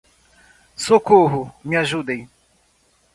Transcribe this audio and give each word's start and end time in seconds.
Socorro, 0.77 1.51
me 1.63 1.77
ajudem! 1.77 2.27